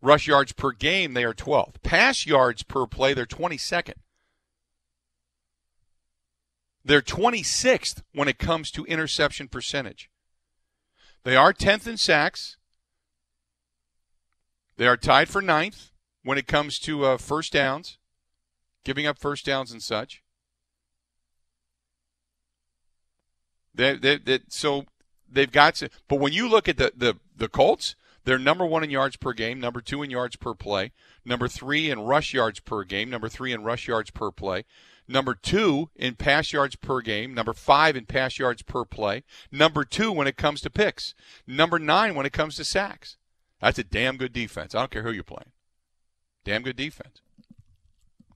[0.00, 1.82] Rush yards per game, they are 12th.
[1.82, 3.94] Pass yards per play, they're 22nd.
[6.84, 10.08] They're 26th when it comes to interception percentage.
[11.24, 12.58] They are 10th in sacks.
[14.76, 15.90] They are tied for ninth
[16.22, 17.98] when it comes to uh, first downs,
[18.84, 20.22] giving up first downs and such.
[24.48, 24.84] So
[25.30, 28.84] they've got to, but when you look at the, the, the Colts, they're number one
[28.84, 30.92] in yards per game, number two in yards per play,
[31.24, 34.64] number three in rush yards per game, number three in rush yards per play,
[35.06, 39.84] number two in pass yards per game, number five in pass yards per play, number
[39.84, 41.14] two when it comes to picks,
[41.46, 43.16] number nine when it comes to sacks.
[43.60, 44.74] That's a damn good defense.
[44.74, 45.52] I don't care who you're playing.
[46.44, 47.20] Damn good defense.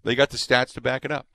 [0.08, 1.26] They got the stats to back it up.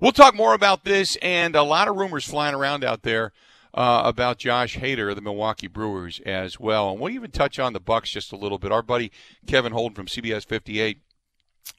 [0.00, 3.30] We'll talk more about this and a lot of rumors flying around out there
[3.72, 6.90] uh, about Josh Hader of the Milwaukee Brewers as well.
[6.90, 8.72] And we'll even touch on the Bucks just a little bit.
[8.72, 9.12] Our buddy
[9.46, 10.98] Kevin Holden from CBS 58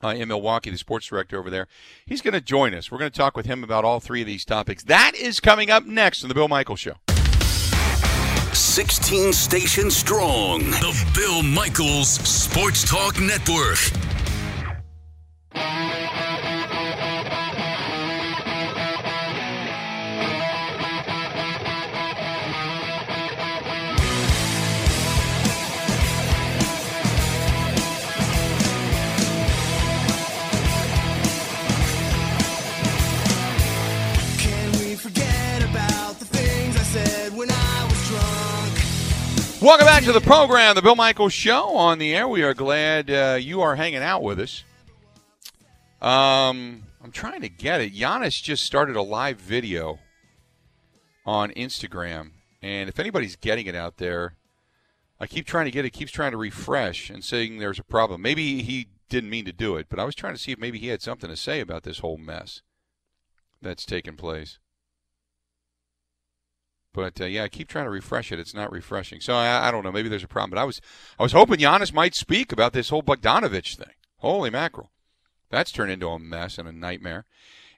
[0.02, 1.68] uh, in Milwaukee, the sports director over there,
[2.06, 2.90] he's going to join us.
[2.90, 4.86] We're going to talk with him about all three of these topics.
[4.86, 6.94] That is coming up next on the Bill Michaels Show.
[8.54, 10.60] 16 stations strong.
[10.60, 14.07] The Bill Michaels Sports Talk Network.
[39.68, 42.26] Welcome back to the program, the Bill Michaels Show on the air.
[42.26, 44.64] We are glad uh, you are hanging out with us.
[46.02, 47.94] Um, I'm trying to get it.
[47.94, 50.00] Giannis just started a live video
[51.26, 54.38] on Instagram, and if anybody's getting it out there,
[55.20, 55.90] I keep trying to get it.
[55.90, 58.22] Keeps trying to refresh and saying there's a problem.
[58.22, 60.80] Maybe he didn't mean to do it, but I was trying to see if maybe
[60.80, 62.62] he had something to say about this whole mess
[63.62, 64.60] that's taken place.
[66.98, 68.40] But uh, yeah, I keep trying to refresh it.
[68.40, 69.22] It's not refreshing.
[69.22, 69.92] So I, I, don't know.
[69.92, 70.50] Maybe there's a problem.
[70.50, 70.82] But I was
[71.20, 73.94] I was hoping Giannis might speak about this whole Bogdanovich thing.
[74.18, 74.90] Holy mackerel,
[75.52, 77.26] that's turned into a mess and a nightmare.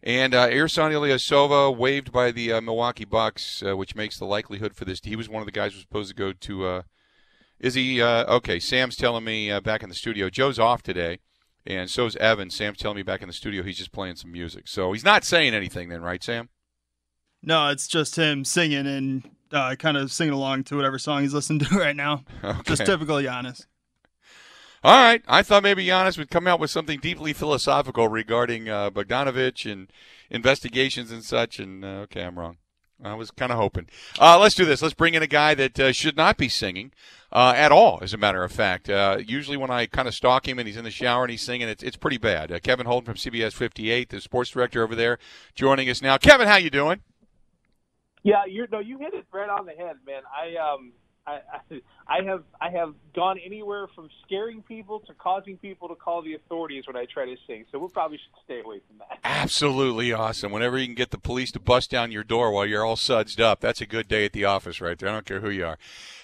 [0.01, 4.73] And uh, Ersan Ilyasova waived by the uh, Milwaukee Bucks, uh, which makes the likelihood
[4.73, 5.01] for this.
[5.03, 6.65] He was one of the guys who was supposed to go to.
[6.65, 6.81] Uh,
[7.59, 8.57] is he uh, okay?
[8.57, 10.29] Sam's telling me uh, back in the studio.
[10.29, 11.19] Joe's off today,
[11.65, 12.51] and so's Evan.
[12.51, 14.69] Sam's telling me back in the studio he's just playing some music.
[14.69, 16.47] So he's not saying anything then, right, Sam?
[17.41, 21.33] No, it's just him singing and uh, kind of singing along to whatever song he's
[21.33, 22.23] listening to right now.
[22.43, 22.61] Okay.
[22.65, 23.65] Just typical Giannis.
[24.83, 25.21] All right.
[25.27, 29.91] I thought maybe Giannis would come out with something deeply philosophical regarding uh, Bogdanovich and
[30.29, 31.59] investigations and such.
[31.59, 32.57] And uh, okay, I'm wrong.
[33.03, 33.87] I was kind of hoping.
[34.19, 34.81] Uh, let's do this.
[34.81, 36.91] Let's bring in a guy that uh, should not be singing
[37.31, 38.89] uh, at all, as a matter of fact.
[38.89, 41.41] Uh, usually, when I kind of stalk him and he's in the shower and he's
[41.41, 42.51] singing, it's, it's pretty bad.
[42.51, 45.17] Uh, Kevin Holden from CBS 58, the sports director over there,
[45.55, 46.17] joining us now.
[46.17, 47.01] Kevin, how you doing?
[48.23, 50.21] Yeah, you no, you hit it right on the head, man.
[50.35, 50.91] I um,
[51.29, 51.41] I,
[52.07, 56.33] I, have I have gone anywhere from scaring people to causing people to call the
[56.33, 57.65] authorities when I try to sing.
[57.71, 59.19] So we'll probably should stay away from that.
[59.23, 60.51] Absolutely awesome.
[60.51, 63.39] Whenever you can get the police to bust down your door while you're all sudsed
[63.39, 65.09] up, that's a good day at the office right there.
[65.09, 65.77] I don't care who you are.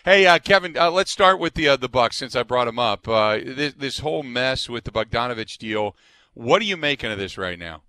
[0.03, 2.79] Hey, uh, Kevin, uh, let's start with the uh, the Bucks since I brought him
[2.79, 3.07] up.
[3.07, 5.95] Uh, this, this whole mess with the Bogdanovich deal.
[6.33, 7.81] What are you making of this right now?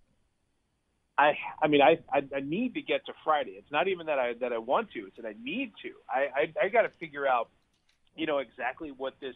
[1.18, 3.52] I I mean I, I I need to get to Friday.
[3.52, 5.00] It's not even that I that I want to.
[5.00, 5.90] It's that I need to.
[6.10, 6.20] I
[6.62, 7.48] I, I got to figure out,
[8.16, 9.34] you know, exactly what this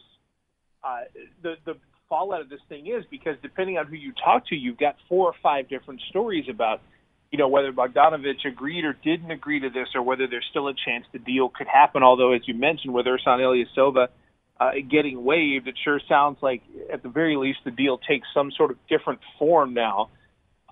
[0.83, 1.01] uh,
[1.41, 1.75] the the
[2.09, 5.27] fallout of this thing is because depending on who you talk to, you've got four
[5.27, 6.81] or five different stories about,
[7.31, 10.73] you know, whether Bogdanovich agreed or didn't agree to this, or whether there's still a
[10.73, 12.03] chance the deal could happen.
[12.03, 14.09] Although, as you mentioned, with Ersan Ilyasova
[14.59, 18.51] uh, getting waived, it sure sounds like at the very least the deal takes some
[18.51, 20.09] sort of different form now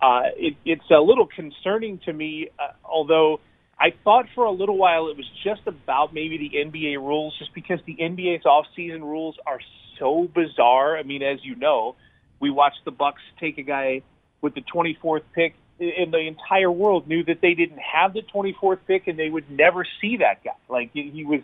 [0.02, 3.40] uh, it, it's a little concerning to me, uh, although
[3.80, 7.54] I thought for a little while it was just about maybe the NBA rules, just
[7.54, 9.60] because the NBA's off-season rules are
[9.98, 10.98] so bizarre.
[10.98, 11.96] I mean, as you know,
[12.40, 14.02] we watched the Bucks take a guy
[14.42, 18.80] with the 24th pick, and the entire world knew that they didn't have the 24th
[18.88, 20.52] pick, and they would never see that guy.
[20.70, 21.42] Like he was,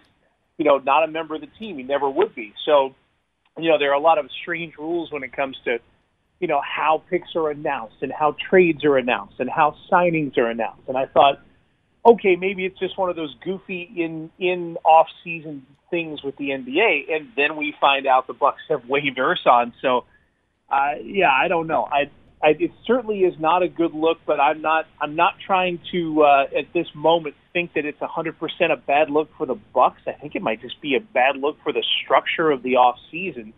[0.57, 1.77] you know, not a member of the team.
[1.77, 2.53] He never would be.
[2.65, 2.95] So,
[3.57, 5.79] you know, there are a lot of strange rules when it comes to
[6.39, 10.49] you know, how picks are announced and how trades are announced and how signings are
[10.49, 10.83] announced.
[10.87, 11.39] And I thought,
[12.05, 16.49] okay, maybe it's just one of those goofy in in off season things with the
[16.49, 17.13] NBA.
[17.13, 19.73] And then we find out the Bucks have waived Ersan.
[19.81, 20.05] So,
[20.69, 21.85] uh, yeah, I don't know.
[21.85, 22.11] I,
[22.43, 26.23] I it certainly is not a good look, but I'm not I'm not trying to
[26.23, 28.33] uh, at this moment think that it's 100%
[28.71, 30.01] a bad look for the Bucks.
[30.05, 32.97] I think it might just be a bad look for the structure of the off
[33.09, 33.53] season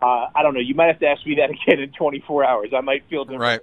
[0.00, 0.60] uh, I don't know.
[0.60, 2.70] You might have to ask me that again in 24 hours.
[2.76, 3.42] I might feel different.
[3.42, 3.60] Right.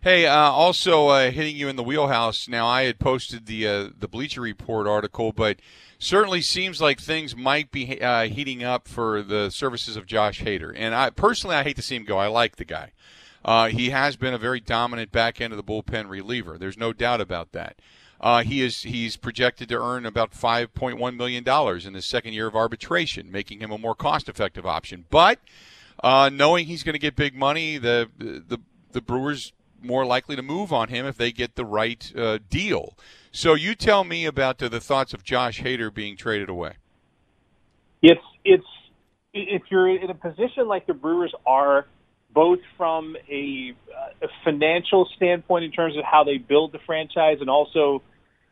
[0.00, 2.48] Hey, uh, also uh, hitting you in the wheelhouse.
[2.48, 5.58] Now, I had posted the uh, the Bleacher Report article, but
[6.00, 10.74] certainly seems like things might be uh, heating up for the services of Josh Hader.
[10.76, 12.18] And I personally, I hate to see him go.
[12.18, 12.90] I like the guy.
[13.44, 16.58] Uh, he has been a very dominant back end of the bullpen reliever.
[16.58, 17.76] There's no doubt about that.
[18.22, 22.46] Uh, he is he's projected to earn about 5.1 million dollars in the second year
[22.46, 25.06] of arbitration, making him a more cost-effective option.
[25.10, 25.40] But
[26.02, 28.60] uh, knowing he's going to get big money, the the
[28.92, 32.96] the Brewers more likely to move on him if they get the right uh, deal.
[33.32, 36.74] So you tell me about the, the thoughts of Josh Hader being traded away.
[38.02, 38.66] It's it's
[39.34, 41.86] if you're in a position like the Brewers are,
[42.32, 43.74] both from a,
[44.20, 48.02] a financial standpoint in terms of how they build the franchise and also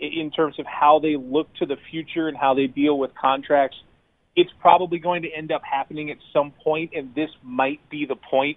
[0.00, 3.76] in terms of how they look to the future and how they deal with contracts,
[4.34, 8.16] it's probably going to end up happening at some point, and this might be the
[8.16, 8.56] point.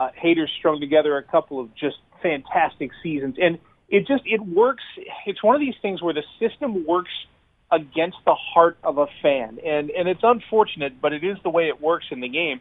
[0.00, 4.82] Uh, Hader's strung together a couple of just fantastic seasons, and it just it works.
[5.26, 7.10] It's one of these things where the system works
[7.70, 11.68] against the heart of a fan, and and it's unfortunate, but it is the way
[11.68, 12.60] it works in the game.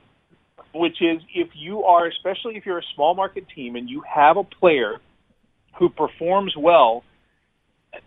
[0.74, 4.38] Which is if you are, especially if you're a small market team, and you have
[4.38, 4.98] a player
[5.80, 7.04] who performs well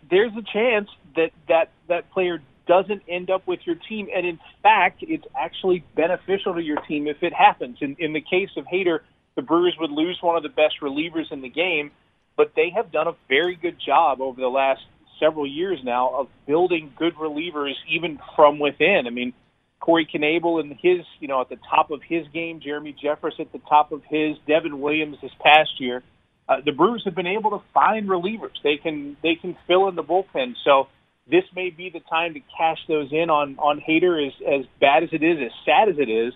[0.09, 4.39] there's a chance that that that player doesn't end up with your team, and in
[4.63, 7.77] fact, it's actually beneficial to your team if it happens.
[7.81, 8.99] In in the case of Hader,
[9.35, 11.91] the Brewers would lose one of the best relievers in the game,
[12.35, 14.81] but they have done a very good job over the last
[15.19, 19.03] several years now of building good relievers even from within.
[19.07, 19.33] I mean,
[19.79, 23.51] Corey Knebel in his, you know, at the top of his game, Jeremy Jeffress at
[23.53, 26.03] the top of his, Devin Williams this past year
[26.47, 28.55] uh, the Brewers have been able to find relievers.
[28.63, 30.55] They can they can fill in the bullpen.
[30.63, 30.87] So
[31.29, 35.03] this may be the time to cash those in on on Hader as as bad
[35.03, 36.33] as it is, as sad as it is,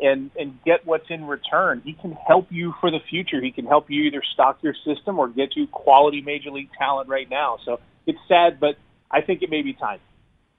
[0.00, 1.80] and and get what's in return.
[1.84, 3.40] He can help you for the future.
[3.40, 7.08] He can help you either stock your system or get you quality major league talent
[7.08, 7.58] right now.
[7.64, 8.76] So it's sad, but
[9.10, 10.00] I think it may be time.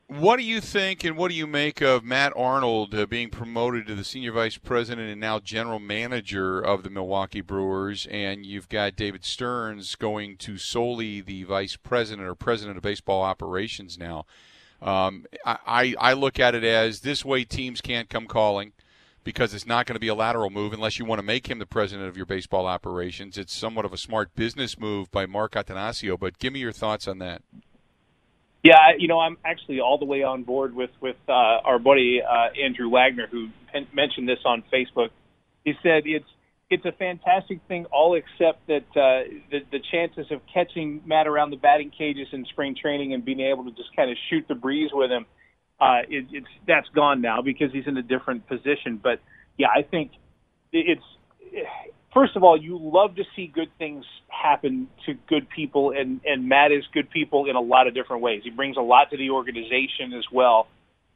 [0.07, 3.87] What do you think and what do you make of Matt Arnold uh, being promoted
[3.87, 8.05] to the senior vice president and now general manager of the Milwaukee Brewers?
[8.11, 13.23] And you've got David Stearns going to solely the vice president or president of baseball
[13.23, 14.25] operations now.
[14.81, 18.73] Um, I, I look at it as this way teams can't come calling
[19.23, 21.59] because it's not going to be a lateral move unless you want to make him
[21.59, 23.37] the president of your baseball operations.
[23.37, 27.07] It's somewhat of a smart business move by Mark Attanasio, but give me your thoughts
[27.07, 27.41] on that.
[28.63, 32.21] Yeah, you know, I'm actually all the way on board with with uh, our buddy
[32.21, 35.09] uh, Andrew Wagner, who pen- mentioned this on Facebook.
[35.65, 36.25] He said it's
[36.69, 41.51] it's a fantastic thing, all except that uh, the, the chances of catching Matt around
[41.51, 44.55] the batting cages in spring training and being able to just kind of shoot the
[44.55, 45.25] breeze with him,
[45.81, 48.97] uh, it, it's that's gone now because he's in a different position.
[49.01, 49.19] But
[49.57, 50.11] yeah, I think
[50.71, 51.03] it's
[52.13, 56.47] first of all, you love to see good things happen to good people, and and
[56.47, 58.41] Matt is good people in a lot of different ways.
[58.43, 60.67] He brings a lot to the organization as well,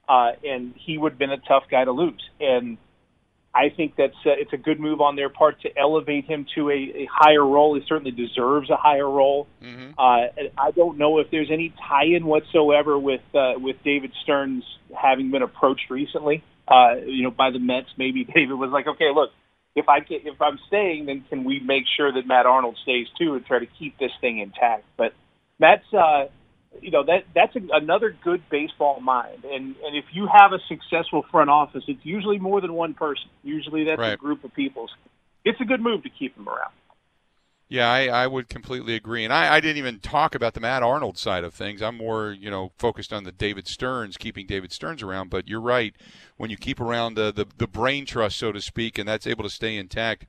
[0.07, 2.21] uh, and he would have been a tough guy to lose.
[2.39, 2.77] And
[3.53, 6.69] I think that's uh, it's a good move on their part to elevate him to
[6.69, 7.75] a, a higher role.
[7.75, 9.47] He certainly deserves a higher role.
[9.63, 9.91] Mm-hmm.
[9.97, 14.63] Uh, I don't know if there's any tie-in whatsoever with uh, with David Stearns
[14.95, 16.43] having been approached recently.
[16.67, 17.87] Uh, you know, by the Mets.
[17.97, 19.31] Maybe David was like, okay, look,
[19.77, 23.07] if I can, if I'm staying, then can we make sure that Matt Arnold stays
[23.17, 24.85] too and try to keep this thing intact?
[24.97, 25.13] But
[25.59, 26.25] Matt's uh,
[26.81, 30.59] you know that that's a, another good baseball mind, and and if you have a
[30.67, 33.29] successful front office, it's usually more than one person.
[33.43, 34.13] Usually that's right.
[34.13, 34.89] a group of people.
[35.45, 36.73] It's a good move to keep them around.
[37.69, 40.83] Yeah, I, I would completely agree, and I, I didn't even talk about the Matt
[40.83, 41.81] Arnold side of things.
[41.81, 45.29] I'm more, you know, focused on the David Stearns, keeping David Stearns around.
[45.29, 45.93] But you're right,
[46.37, 49.43] when you keep around the the, the brain trust, so to speak, and that's able
[49.43, 50.27] to stay intact,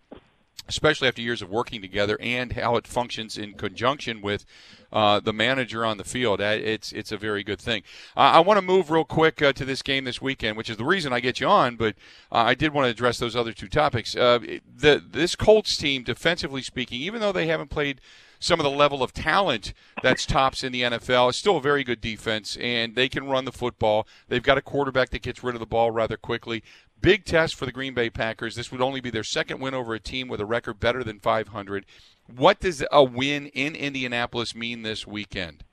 [0.68, 4.44] especially after years of working together and how it functions in conjunction with
[4.92, 6.40] uh, the manager on the field.
[6.40, 7.82] It's it's a very good thing.
[8.16, 10.76] Uh, I want to move real quick uh, to this game this weekend, which is
[10.76, 11.76] the reason I get you on.
[11.76, 11.96] But
[12.32, 14.16] uh, I did want to address those other two topics.
[14.16, 14.38] Uh,
[14.76, 18.00] the this Colts team, defensively speaking, even though they haven't played
[18.40, 21.30] some of the level of talent that's tops in the NFL.
[21.30, 24.06] It's still a very good defense, and they can run the football.
[24.28, 26.62] They've got a quarterback that gets rid of the ball rather quickly.
[27.00, 28.56] Big test for the Green Bay Packers.
[28.56, 31.20] This would only be their second win over a team with a record better than
[31.20, 31.86] 500.
[32.34, 35.64] What does a win in Indianapolis mean this weekend?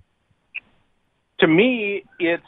[1.40, 2.44] To me, it's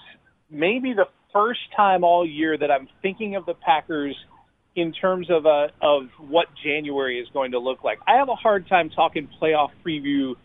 [0.50, 4.16] maybe the first time all year that I'm thinking of the Packers
[4.76, 7.98] in terms of a, of what January is going to look like.
[8.08, 10.36] I have a hard time talking playoff preview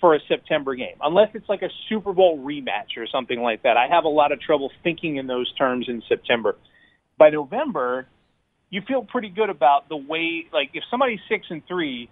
[0.00, 3.76] for a September game, unless it's like a Super Bowl rematch or something like that.
[3.76, 6.56] I have a lot of trouble thinking in those terms in September
[7.22, 8.08] by November,
[8.68, 10.44] you feel pretty good about the way.
[10.52, 12.10] Like if somebody's six and three,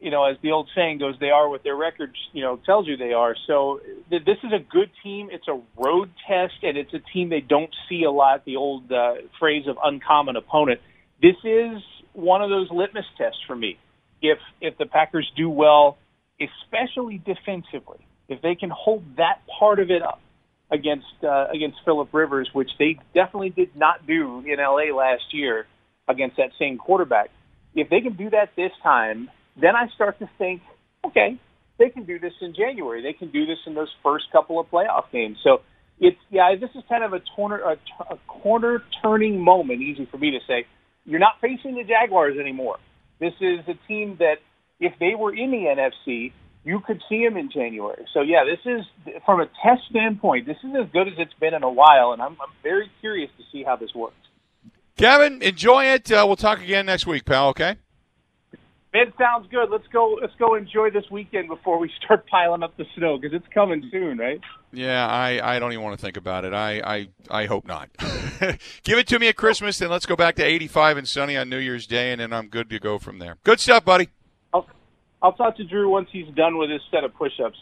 [0.00, 2.86] you know, as the old saying goes, they are what their record, you know, tells
[2.88, 3.36] you they are.
[3.46, 5.28] So th- this is a good team.
[5.30, 8.46] It's a road test, and it's a team they don't see a lot.
[8.46, 10.80] The old uh, phrase of uncommon opponent.
[11.20, 11.82] This is
[12.14, 13.76] one of those litmus tests for me.
[14.22, 15.98] If if the Packers do well,
[16.40, 20.22] especially defensively, if they can hold that part of it up,
[20.70, 25.66] against uh, against Philip Rivers, which they definitely did not do in LA last year
[26.08, 27.30] against that same quarterback.
[27.74, 30.62] If they can do that this time, then I start to think,
[31.04, 31.38] okay,
[31.78, 33.02] they can do this in January.
[33.02, 35.38] They can do this in those first couple of playoff games.
[35.44, 35.62] So
[36.00, 37.76] it's yeah, this is kind of a corner a,
[38.12, 39.80] a corner turning moment.
[39.80, 40.66] Easy for me to say.
[41.04, 42.76] You're not facing the Jaguars anymore.
[43.20, 44.36] This is a team that
[44.78, 46.32] if they were in the NFC,
[46.64, 48.04] you could see him in January.
[48.12, 51.54] So yeah, this is from a test standpoint, this is as good as it's been
[51.54, 54.14] in a while, and I'm, I'm very curious to see how this works.
[54.96, 56.10] Kevin, enjoy it.
[56.10, 57.48] Uh, we'll talk again next week, pal.
[57.48, 57.76] Okay.
[58.92, 59.70] It sounds good.
[59.70, 60.18] Let's go.
[60.20, 63.86] Let's go enjoy this weekend before we start piling up the snow because it's coming
[63.92, 64.40] soon, right?
[64.72, 66.54] Yeah, I, I don't even want to think about it.
[66.54, 67.90] I I, I hope not.
[68.82, 71.48] Give it to me at Christmas, and let's go back to 85 and sunny on
[71.50, 73.36] New Year's Day, and then I'm good to go from there.
[73.44, 74.08] Good stuff, buddy.
[75.22, 77.58] I'll talk to Drew once he's done with his set of push-ups.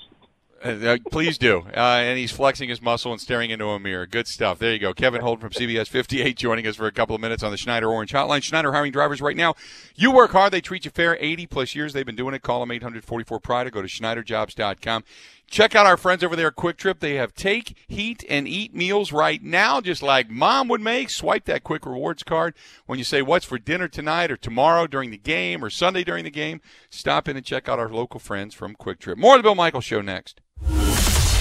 [0.64, 1.66] Uh, uh, please do.
[1.74, 4.06] Uh, and he's flexing his muscle and staring into a mirror.
[4.06, 4.58] Good stuff.
[4.58, 4.94] There you go.
[4.94, 7.90] Kevin Holden from CBS 58 joining us for a couple of minutes on the Schneider
[7.90, 8.42] Orange Hotline.
[8.42, 9.54] Schneider hiring drivers right now.
[9.94, 11.16] You work hard, they treat you fair.
[11.20, 12.42] 80 plus years they've been doing it.
[12.42, 15.04] Call them 844 Pride or go to SchneiderJobs.com.
[15.48, 16.98] Check out our friends over there at Kwik Trip.
[16.98, 21.08] They have take, heat, and eat meals right now, just like mom would make.
[21.08, 22.54] Swipe that Kwik Rewards card
[22.86, 26.24] when you say what's for dinner tonight or tomorrow during the game or Sunday during
[26.24, 26.60] the game.
[26.90, 29.16] Stop in and check out our local friends from Kwik Trip.
[29.16, 30.40] More of the Bill Michaels Show next.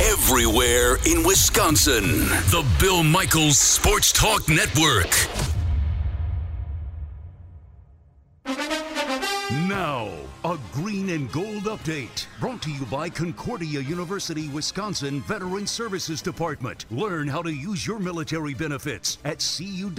[0.02, 2.04] Everywhere in Wisconsin,
[2.52, 5.10] the Bill Michaels Sports Talk Network.
[9.68, 10.10] Now
[10.46, 16.86] a green and gold update brought to you by Concordia University, Wisconsin Veteran Services Department.
[16.92, 19.92] Learn how to use your military benefits at cuw.edu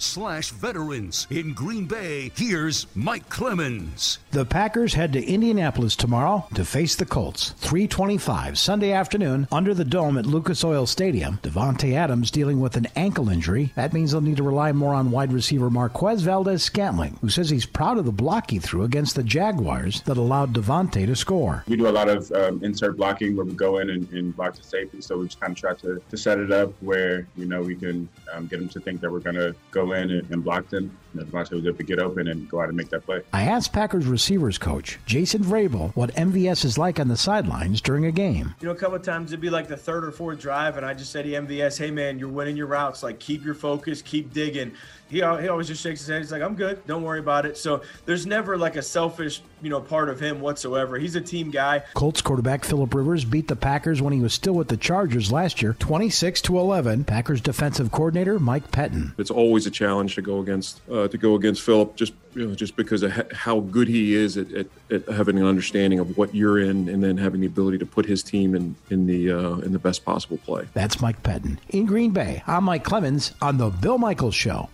[0.00, 1.26] slash veterans.
[1.30, 4.20] In Green Bay, here's Mike Clemens.
[4.30, 7.50] The Packers head to Indianapolis tomorrow to face the Colts.
[7.58, 11.40] 325 Sunday afternoon under the dome at Lucas Oil Stadium.
[11.42, 13.72] Davante Adams dealing with an ankle injury.
[13.74, 17.50] That means they'll need to rely more on wide receiver Marquez Valdes Scantling, who says
[17.50, 21.64] he's proud of the block he threw against the Jaguars that allowed Davante to score.
[21.66, 24.54] We do a lot of um, insert blocking where we go in and, and, block
[24.54, 25.00] the safety.
[25.00, 27.74] So we just kind of try to, to set it up where, you know, we
[27.74, 30.68] can um, get them to think that we're going to go in and, and block
[30.68, 30.96] them.
[31.14, 33.22] You know, Davante was able to get open and go out and make that play.
[33.32, 38.04] I asked Packers receivers coach Jason Vrabel what MVS is like on the sidelines during
[38.04, 38.54] a game.
[38.60, 40.84] You know, a couple of times it'd be like the third or fourth drive, and
[40.84, 43.02] I just said to MVS, "Hey man, you're winning your routes.
[43.02, 44.72] Like keep your focus, keep digging."
[45.08, 46.22] He, he always just shakes his head.
[46.22, 46.84] He's like, "I'm good.
[46.86, 50.40] Don't worry about it." So there's never like a selfish, you know, part of him
[50.40, 50.98] whatsoever.
[50.98, 51.82] He's a team guy.
[51.94, 55.62] Colts quarterback Philip Rivers beat the Packers when he was still with the Chargers last
[55.62, 57.04] year, 26 to 11.
[57.04, 59.12] Packers defensive coordinator Mike Pettine.
[59.18, 62.54] It's always a challenge to go against uh, to go against Philip, just you know,
[62.54, 66.34] just because of how good he is at, at, at, having an understanding of what
[66.34, 69.56] you're in, and then having the ability to put his team in in the uh,
[69.58, 70.66] in the best possible play.
[70.74, 72.42] That's Mike Pettine in Green Bay.
[72.46, 74.68] I'm Mike Clemens on the Bill Michaels Show.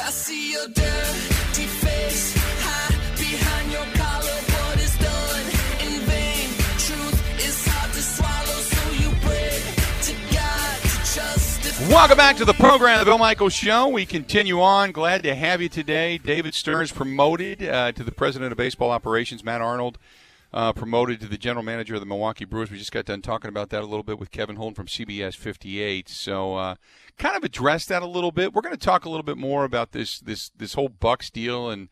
[0.00, 1.87] I see your dirty face
[11.88, 13.88] Welcome back to the program, the Bill Michaels Show.
[13.88, 14.92] We continue on.
[14.92, 16.18] Glad to have you today.
[16.18, 19.42] David Stearns promoted uh, to the president of baseball operations.
[19.42, 19.96] Matt Arnold
[20.52, 22.70] uh, promoted to the general manager of the Milwaukee Brewers.
[22.70, 25.34] We just got done talking about that a little bit with Kevin Holden from CBS
[25.34, 26.10] 58.
[26.10, 26.74] So, uh,
[27.16, 28.52] kind of address that a little bit.
[28.52, 31.70] We're going to talk a little bit more about this this this whole Bucks deal
[31.70, 31.88] and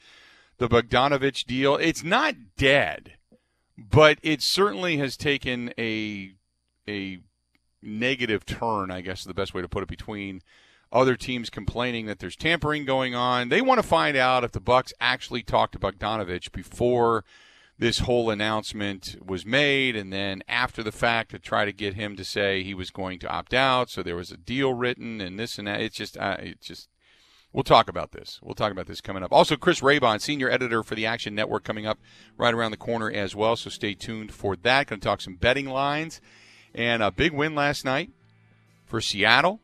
[0.58, 1.76] the Bogdanovich deal.
[1.76, 3.14] It's not dead,
[3.78, 6.34] but it certainly has taken a
[6.86, 7.20] a
[7.82, 8.90] negative turn.
[8.90, 10.42] I guess is the best way to put it between
[10.92, 13.48] other teams complaining that there's tampering going on.
[13.48, 17.24] They want to find out if the Bucks actually talked to Bogdanovich before
[17.78, 22.16] this whole announcement was made, and then after the fact to try to get him
[22.16, 23.90] to say he was going to opt out.
[23.90, 25.80] So there was a deal written, and this and that.
[25.80, 26.88] It's just, uh, it's just.
[27.52, 28.38] We'll talk about this.
[28.42, 29.32] We'll talk about this coming up.
[29.32, 31.98] Also, Chris Raybon, senior editor for the Action Network, coming up
[32.36, 33.56] right around the corner as well.
[33.56, 34.88] So stay tuned for that.
[34.88, 36.20] Going to talk some betting lines
[36.76, 38.10] and a big win last night
[38.84, 39.60] for Seattle.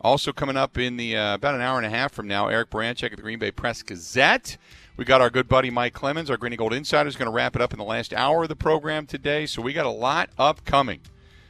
[0.00, 2.70] Also coming up in the uh, about an hour and a half from now, Eric
[2.70, 4.56] Branchek at the Green Bay Press Gazette.
[4.96, 7.54] We got our good buddy Mike Clemens, our Green Gold Insider, is going to wrap
[7.54, 9.46] it up in the last hour of the program today.
[9.46, 11.00] So we got a lot upcoming.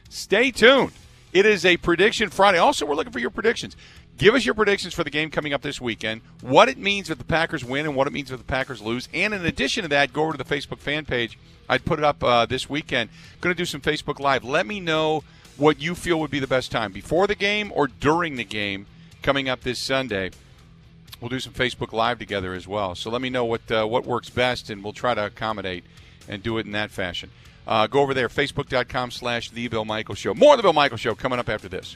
[0.09, 0.91] Stay tuned.
[1.33, 2.59] It is a prediction Friday.
[2.59, 3.75] Also, we're looking for your predictions.
[4.17, 7.17] Give us your predictions for the game coming up this weekend, what it means if
[7.17, 9.09] the Packers win and what it means if the Packers lose.
[9.13, 11.37] And in addition to that, go over to the Facebook fan page.
[11.67, 13.09] I'd put it up uh, this weekend.
[13.41, 14.43] Going to do some Facebook Live.
[14.43, 15.23] Let me know
[15.57, 18.85] what you feel would be the best time before the game or during the game
[19.21, 20.31] coming up this Sunday.
[21.19, 22.95] We'll do some Facebook Live together as well.
[22.95, 25.85] So let me know what uh, what works best, and we'll try to accommodate
[26.27, 27.29] and do it in that fashion.
[27.65, 30.33] Uh, go over there, facebook.com slash The Bill Michael Show.
[30.33, 31.95] More of The Bill Michael Show coming up after this.